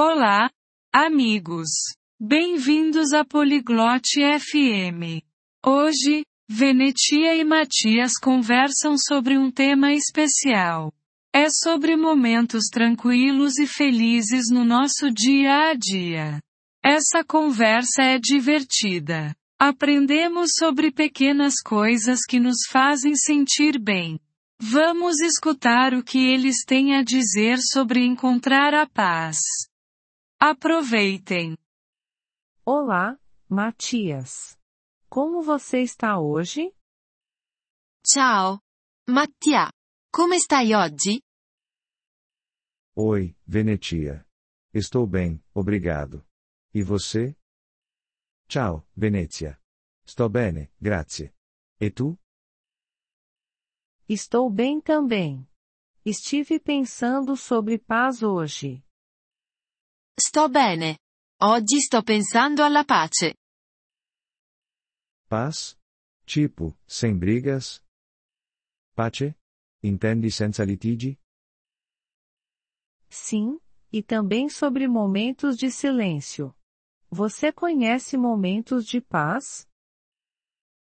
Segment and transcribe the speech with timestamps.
[0.00, 0.48] Olá,
[0.94, 1.66] amigos.
[2.20, 5.26] Bem-vindos a Poliglote FM.
[5.66, 10.92] Hoje, Venetia e Matias conversam sobre um tema especial.
[11.34, 16.38] É sobre momentos tranquilos e felizes no nosso dia a dia.
[16.80, 19.34] Essa conversa é divertida.
[19.58, 24.16] Aprendemos sobre pequenas coisas que nos fazem sentir bem.
[24.62, 29.38] Vamos escutar o que eles têm a dizer sobre encontrar a paz.
[30.40, 31.58] Aproveitem!
[32.64, 34.56] Olá, Matias.
[35.10, 36.72] Como você está hoje?
[38.06, 38.60] Ciao.
[39.08, 39.68] Mattia.
[40.14, 41.20] Come stai oggi?
[42.94, 44.24] Oi, Venetia.
[44.72, 46.24] Estou bem, obrigado.
[46.72, 47.36] E você?
[48.48, 49.60] Ciao, Venezia.
[50.06, 51.34] Sto bene, grazie.
[51.80, 52.16] E tu?
[54.08, 55.44] Estou bem também.
[56.04, 58.84] Estive pensando sobre paz hoje.
[60.38, 61.00] Sto bene.
[61.42, 63.34] Oggi sto pensando alla pace.
[65.26, 65.76] Paz?
[66.24, 67.82] Tipo, sem brigas?
[68.94, 69.36] Pace?
[69.82, 71.18] Intendi senza litigi?
[73.08, 73.58] Sim,
[73.90, 76.54] e também sobre momentos de silêncio.
[77.10, 79.66] Você conhece momentos de paz?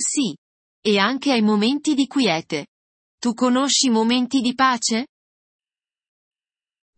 [0.00, 0.36] Sì.
[0.84, 2.68] E anche ai momenti di quiete.
[3.18, 5.08] Tu conosci momenti di pace?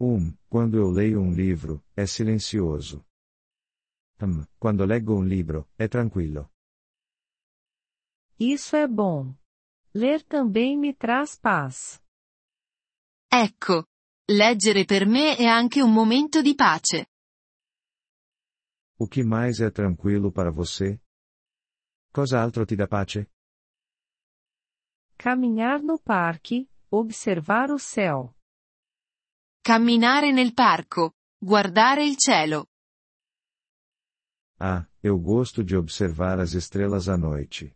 [0.00, 3.04] Um, quando eu leio um livro, é silencioso.
[4.20, 6.50] Um, quando leggo un libro, è tranquillo.
[8.38, 9.34] Isso é bom.
[9.94, 12.02] Ler também me traz paz.
[13.30, 13.86] Ecco.
[14.28, 17.06] Leggere per me è anche un momento di pace.
[18.98, 21.00] O que mais é tranquilo para você?
[22.10, 23.30] Cosa altro ti dà pace?
[25.16, 28.33] Caminhar no parque, observar o céu.
[29.66, 31.14] Camminare nel parco.
[31.38, 32.66] Guardare il cielo.
[34.58, 37.74] Ah, eu gosto de observar as estrelas à noite.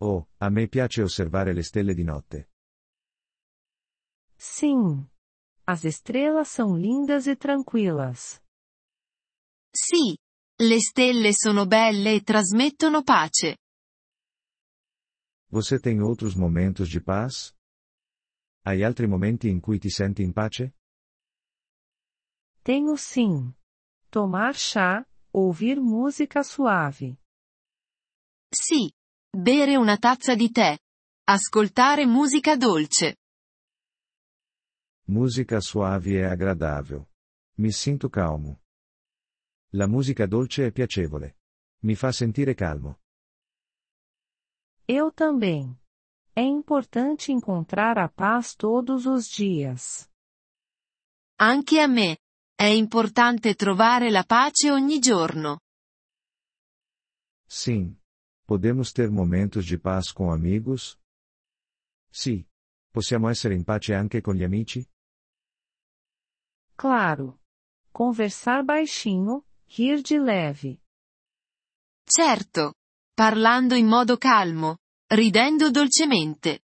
[0.00, 2.50] Oh, a me piace osservare le stelle di notte.
[4.36, 5.08] Sim.
[5.64, 8.38] As estrelas são lindas e tranquilas.
[9.70, 10.14] Sì.
[10.58, 13.56] Le stelle sono belle e trasmettono pace.
[15.48, 17.54] Você tem outros momentos de paz?
[18.66, 20.75] Hai altri momenti in cui ti senti in pace?
[22.66, 23.54] Tenho sim.
[24.10, 27.16] Tomar chá, ouvir música suave.
[28.52, 28.92] Sì.
[29.30, 30.76] Bere una tazza di tè.
[31.28, 33.18] Ascoltare musica dolce.
[35.04, 37.06] Música suave é agradável.
[37.58, 38.60] Mi sinto calmo.
[39.74, 41.38] La musica dolce è piacevole.
[41.84, 42.98] Mi fa sentire calmo.
[44.88, 45.78] Eu também.
[46.34, 50.10] É importante encontrar a paz todos os dias.
[51.38, 52.25] Anche a me.
[52.58, 55.60] È importante trovare la pace ogni giorno.
[57.46, 58.00] Sim.
[58.46, 60.98] Podemos ter momentos de paz com amigos?
[62.10, 62.46] Sì.
[62.90, 64.82] Possiamo essere in pace anche con gli amici?
[66.74, 67.42] Claro.
[67.92, 69.44] Conversar baixinho,
[69.76, 70.80] rir de leve.
[72.04, 72.74] Certo.
[73.14, 74.78] Parlando in modo calmo.
[75.08, 76.62] Ridendo dolcemente.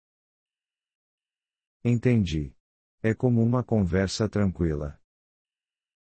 [1.82, 2.54] Entendi.
[3.02, 4.99] É como uma conversa tranquila.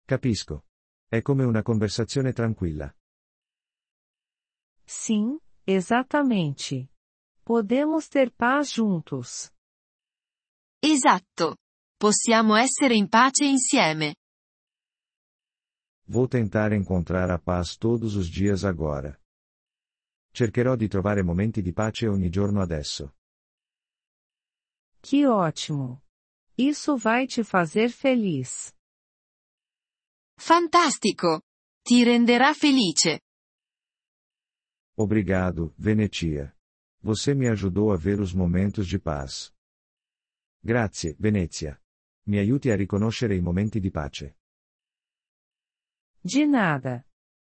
[0.06, 0.66] Capisco.
[1.08, 2.94] È come una conversazione tranquilla.
[4.84, 6.92] Sim, exatamente.
[7.42, 9.50] Podemos ter paz juntos.
[10.78, 11.56] Esatto.
[11.98, 14.14] Possiamo essere in pace insieme.
[16.04, 19.20] Vou tentar encontrar a paz todos os dias agora.
[20.30, 23.12] Cercherò di trovare momenti di pace ogni giorno adesso.
[25.00, 26.00] Que ótimo!
[26.56, 28.75] Isso vai te fazer feliz.
[30.38, 31.42] Fantastico!
[31.82, 33.20] Ti renderà felice.
[34.94, 36.56] Obrigado, Venetia.
[37.02, 39.52] Você me ajudou a ver os momentos de paz.
[40.60, 41.80] Grazie, Venezia.
[42.26, 44.36] Mi aiuti a riconoscere i momenti di pace.
[46.20, 47.06] De nada.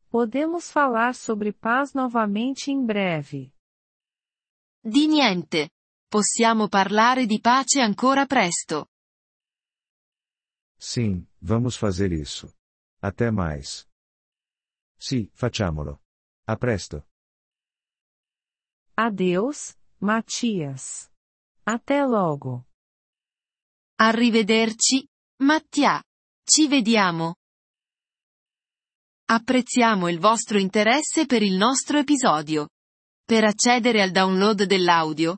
[0.09, 3.53] Podemos falar sobre paz novamente em breve.
[4.81, 5.69] Di niente.
[6.09, 8.87] Possiamo parlare di pace ancora presto.
[10.77, 12.53] Sim, vamos fazer isso.
[13.05, 13.87] Até mais.
[14.97, 16.01] Sì, facciamolo.
[16.47, 17.07] A presto.
[18.95, 21.11] Adeus, Matias.
[21.65, 22.65] Até logo.
[23.99, 25.07] Arrivederci,
[25.43, 26.03] Mattia.
[26.43, 27.35] Ci vediamo.
[29.27, 32.69] Apprezziamo il vostro interesse per il nostro episodio.
[33.23, 35.37] Per accedere al download dell'audio,